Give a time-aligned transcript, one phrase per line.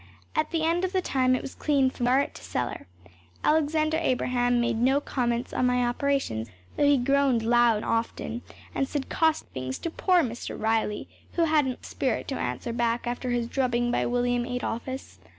[0.35, 2.87] At the end of the time it was clean from garret to cellar.
[3.43, 8.41] Alexander Abraham made no comments on my operations, though he groaned loud and often,
[8.73, 10.59] and said caustic things to poor Mr.
[10.59, 15.19] Riley, who hadn’t the spirit to answer back after his drubbing by William Adolphus.